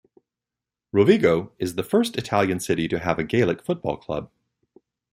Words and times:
Rovigo 0.91 1.51
is 1.59 1.75
the 1.75 1.83
first 1.83 2.15
Italian 2.17 2.59
city 2.59 2.87
to 2.87 2.97
have 2.97 3.19
a 3.19 3.23
Gaelic 3.23 3.63
football 3.63 3.97
club. 3.97 4.31